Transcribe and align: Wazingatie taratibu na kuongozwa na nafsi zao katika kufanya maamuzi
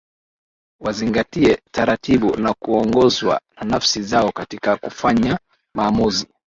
Wazingatie 0.79 1.57
taratibu 1.71 2.37
na 2.37 2.53
kuongozwa 2.53 3.41
na 3.57 3.67
nafsi 3.67 4.03
zao 4.03 4.31
katika 4.31 4.75
kufanya 4.77 5.39
maamuzi 5.75 6.27